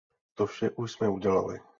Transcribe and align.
To 0.37 0.45
vše 0.45 0.69
už 0.69 0.91
jsme 0.91 1.09
udělali. 1.09 1.61